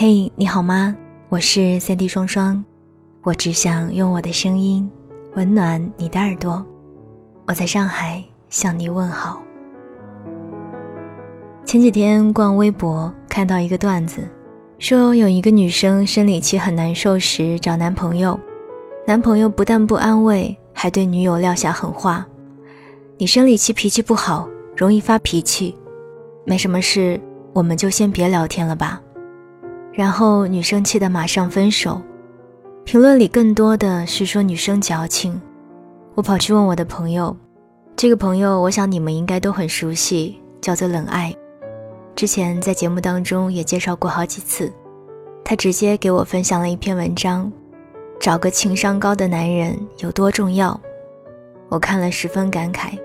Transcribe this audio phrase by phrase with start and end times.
[0.00, 0.94] 嘿，你好吗？
[1.28, 2.64] 我是三 D 双双，
[3.24, 4.88] 我只想用我的声音
[5.34, 6.64] 温暖你的耳朵。
[7.48, 9.42] 我在上海向你问好。
[11.64, 14.22] 前几天逛微博看到一个段子，
[14.78, 18.38] 说有一个女生生理期很难受时找男朋友，
[19.04, 22.24] 男朋友不但不安慰，还对女友撂下狠话
[23.18, 25.76] ：“你生理期脾气不好，容易发脾气，
[26.44, 27.20] 没什么事，
[27.52, 29.02] 我们就先别聊天了吧。”
[29.98, 32.00] 然后女生气得马上分手，
[32.84, 35.42] 评论里更多的是说女生矫情。
[36.14, 37.36] 我跑去问我的朋友，
[37.96, 41.34] 这个朋友我想你们应该都很熟悉，叫做冷爱。
[42.14, 44.72] 之前在节目当中也介绍过好几次。
[45.44, 47.50] 他直接给我分享了一篇文章，
[48.20, 50.80] 找个情商高的男人有多重要。
[51.68, 52.96] 我看了十分感慨，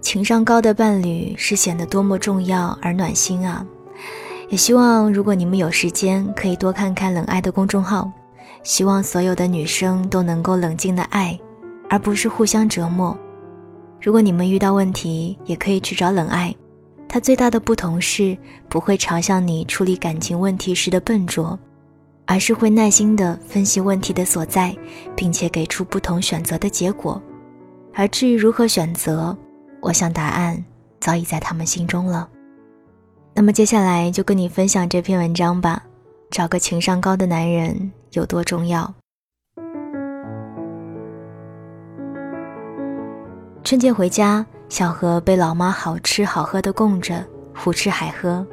[0.00, 3.64] 情商高的伴侣是显得多么重要而暖心啊。
[4.48, 8.10] 也希望，如果你们有时间，可以多看看冷爱的公众号。
[8.62, 11.38] 希望所有的女生都能够冷静的爱，
[11.88, 13.16] 而不是互相折磨。
[14.00, 16.54] 如果你们遇到问题，也可以去找冷爱。
[17.08, 18.36] 他最大的不同是，
[18.68, 21.58] 不会嘲笑你处理感情问题时的笨拙，
[22.24, 24.76] 而是会耐心的分析问题的所在，
[25.14, 27.20] 并且给出不同选择的结果。
[27.94, 29.36] 而至于如何选择，
[29.80, 30.62] 我想答案
[31.00, 32.28] 早已在他们心中了。
[33.38, 35.82] 那么接下来就跟你分享这篇文章吧。
[36.30, 38.94] 找个情商高的男人有多重要？
[43.62, 47.22] 春节回家，小何被老妈好吃好喝的供着，
[47.54, 48.44] 胡吃海喝，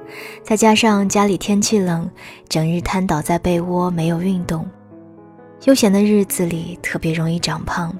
[0.43, 2.09] 再加上家里天气冷，
[2.49, 4.67] 整日瘫倒在被窝没有运动，
[5.63, 7.95] 悠闲的日子里特别容易长胖。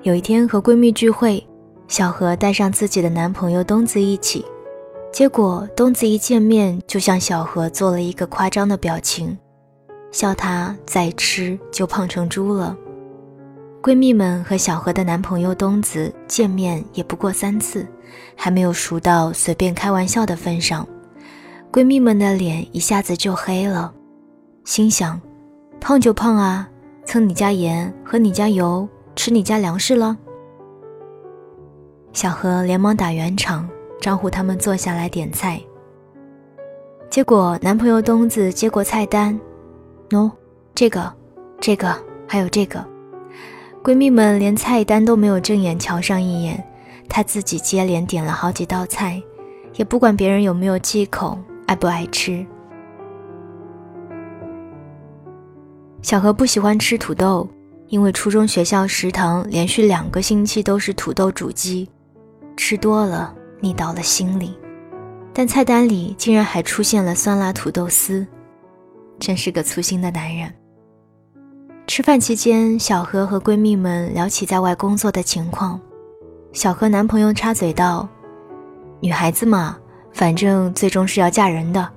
[0.00, 1.46] 有一天和闺蜜聚会，
[1.86, 4.42] 小何带上自己的男朋友东子一起。
[5.12, 9.36] 结果东子一见面就向小何做了一个夸张的表情，
[10.10, 12.74] 笑他再吃就胖成猪了。
[13.82, 17.86] 闺蜜们和小何的男朋友东子见面也不过三次，
[18.34, 20.88] 还没有熟到随便开玩笑的份上，
[21.70, 23.92] 闺蜜们的脸一下子就黑了，
[24.64, 25.20] 心想：
[25.78, 26.66] 胖就胖啊，
[27.04, 30.16] 蹭你家盐，喝你家油，吃你家粮食了。
[32.14, 33.68] 小何连忙打圆场。
[34.02, 35.60] 招呼他们坐下来点菜。
[37.08, 39.38] 结果男朋友东子接过菜单，
[40.10, 40.28] 喏，
[40.74, 41.10] 这个，
[41.60, 41.96] 这个，
[42.26, 42.84] 还有这个。
[43.80, 46.62] 闺蜜们连菜单都没有正眼瞧上一眼，
[47.08, 49.22] 她自己接连点了好几道菜，
[49.74, 52.44] 也不管别人有没有忌口，爱不爱吃。
[56.00, 57.48] 小何不喜欢吃土豆，
[57.86, 61.88] 因为初中学校食堂连续两个星期都是土豆煮鸡，
[62.56, 63.32] 吃多了。
[63.62, 64.58] 腻到了心里，
[65.32, 68.26] 但菜单里竟然还出现了酸辣土豆丝，
[69.20, 70.52] 真是个粗心的男人。
[71.86, 75.80] 吃饭期间，小何和闺蜜们聊起在外工作的情况，
[76.52, 78.08] 小何男朋友插嘴道
[79.00, 79.78] ：“女孩子嘛，
[80.12, 81.88] 反正最终是要嫁人的，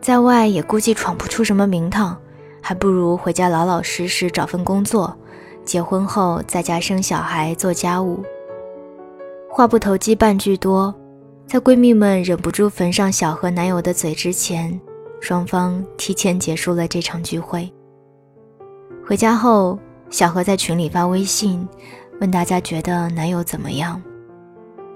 [0.00, 2.16] 在外也估计闯不出什么名堂，
[2.60, 5.16] 还不如回家老老实实找份工作，
[5.64, 8.24] 结婚后在家生小孩做家务。”
[9.56, 10.94] 话不投机半句多，
[11.46, 14.78] 在闺蜜们忍不住焚上小何男友的嘴之前，
[15.18, 17.72] 双方提前结束了这场聚会。
[19.02, 19.78] 回家后，
[20.10, 21.66] 小何在群里发微信，
[22.20, 24.02] 问大家觉得男友怎么样。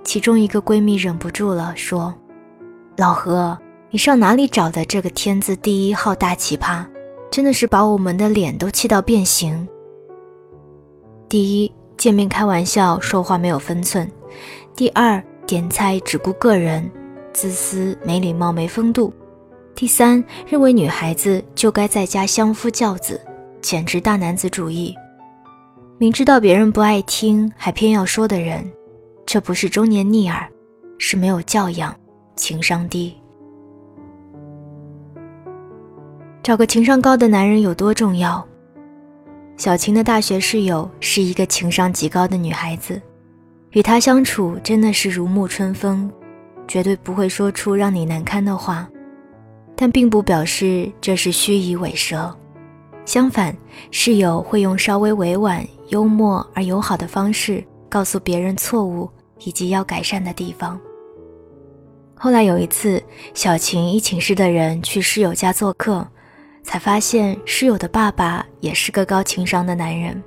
[0.04, 2.14] 其中一个闺蜜忍不住了，说
[2.98, 6.84] ：“老何，你上哪里找的这个天字第一号大奇葩？
[7.30, 9.66] 真的是把我们的脸都气到变形。
[11.30, 14.10] 第一，见面开玩笑，说话没有分寸。”
[14.74, 16.90] 第二，点菜只顾个人，
[17.30, 19.12] 自私、没礼貌、没风度。
[19.74, 23.20] 第三，认为女孩子就该在家相夫教子，
[23.60, 24.94] 简直大男子主义。
[25.98, 28.64] 明知道别人不爱听，还偏要说的人，
[29.26, 30.48] 这不是中年逆耳，
[30.96, 31.94] 是没有教养，
[32.34, 33.14] 情商低。
[36.42, 38.42] 找个情商高的男人有多重要？
[39.60, 42.98] 小晴的大学室友是一个情商极高的女孩子。
[43.72, 46.10] 与她相处真的是如沐春风，
[46.66, 48.88] 绝对不会说出让你难堪的话，
[49.76, 52.34] 但并不表示这是虚以委蛇。
[53.04, 53.54] 相反，
[53.90, 59.10] 室友会用稍微委婉、幽默而友好的方式告诉别人错误
[59.40, 60.80] 以及要改善的地方。
[62.14, 63.02] 后来有一次，
[63.34, 66.08] 小晴一寝室的人去室友家做客，
[66.62, 70.22] 才发现室友的爸爸也是个高情商的男人。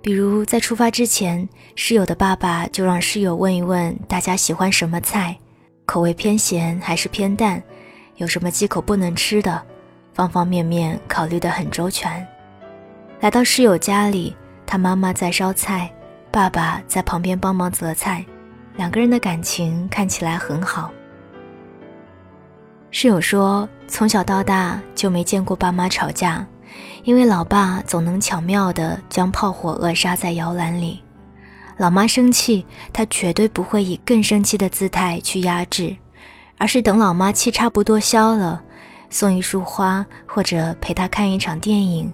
[0.00, 5.36] 比如在出发之前，室友的爸爸就让室友问一问大家喜欢什么菜，
[5.84, 7.62] 口味偏咸还是偏淡，
[8.16, 9.60] 有什么忌口不能吃的，
[10.14, 12.26] 方方面面考虑得很周全。
[13.20, 14.34] 来到室友家里，
[14.64, 15.92] 他妈妈在烧菜，
[16.30, 18.24] 爸爸在旁边帮忙择菜，
[18.76, 20.90] 两个人的感情看起来很好。
[22.90, 26.46] 室友说，从小到大就没见过爸妈吵架，
[27.04, 31.02] 因为老爸总能巧妙地将炮火扼杀在摇篮里。
[31.76, 35.94] 老妈生气，他绝对不会以更生气的姿态去压制，
[36.56, 38.60] 而是等老妈气差不多消了，
[39.10, 42.12] 送一束花或者陪她看一场电影，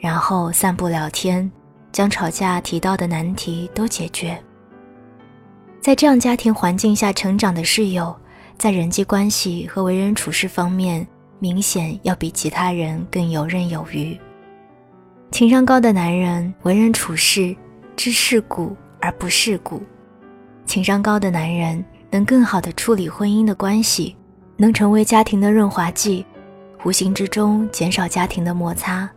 [0.00, 1.50] 然后散步聊天，
[1.92, 4.36] 将吵架提到的难题都解决。
[5.80, 8.14] 在这样家庭环境下成长的室友。
[8.58, 11.06] 在人际关系和为人处事方面，
[11.38, 14.18] 明显要比其他人更游刃有余。
[15.30, 17.54] 情商高的男人为人处事
[17.94, 19.82] 知世故而不世故，
[20.64, 24.16] 情商高的男人能更好的处理婚姻的关系，
[24.56, 26.24] 能成为家庭的润滑剂，
[26.84, 29.08] 无形之中减少家庭的摩擦，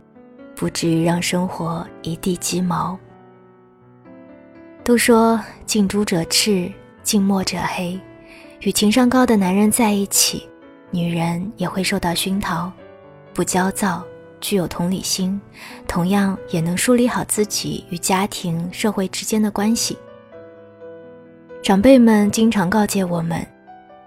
[0.54, 2.98] 不至于让生活一地鸡毛。
[4.84, 6.70] 都说近朱者赤，
[7.02, 7.98] 近墨者黑。
[8.60, 10.46] 与情商高的男人在一起，
[10.90, 12.70] 女人也会受到熏陶，
[13.32, 14.04] 不焦躁，
[14.38, 15.40] 具有同理心，
[15.88, 19.96] 同样也能梳理好自己与家庭、社会之间的关系。
[21.62, 23.46] 长辈们经常告诫我们，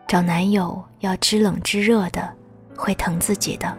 [0.07, 2.31] 找男友要知冷知热的，
[2.75, 3.75] 会疼自己的。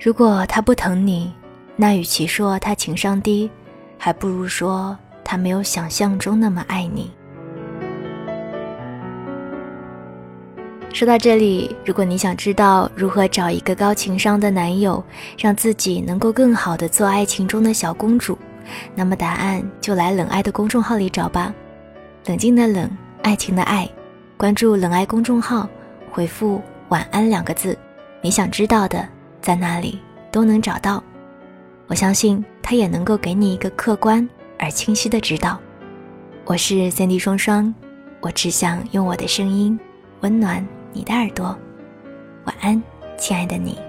[0.00, 1.32] 如果他不疼你，
[1.76, 3.48] 那与其说他情商低，
[3.96, 7.12] 还不如说他没有想象中那么爱你。
[10.92, 15.02] 说到这里，如果你想知道如何找一个高情商的男友，
[15.38, 18.36] 让自己能够更好的做爱情中的小公主，
[18.94, 21.54] 那么答案就来冷爱的公众号里找吧。
[22.26, 22.90] 冷静的冷，
[23.22, 23.88] 爱情的爱，
[24.36, 25.68] 关注冷爱公众号，
[26.10, 27.78] 回复“晚安”两个字，
[28.20, 29.06] 你想知道的，
[29.40, 30.00] 在那里
[30.32, 31.02] 都能找到。
[31.86, 35.60] 我相信他也能够给你一个客观而清晰的指导。
[36.44, 37.72] 我是三 D 双双，
[38.20, 39.78] 我只想用我的声音
[40.20, 40.66] 温暖。
[40.98, 41.56] 你的耳朵，
[42.44, 42.82] 晚安，
[43.16, 43.87] 亲爱的你。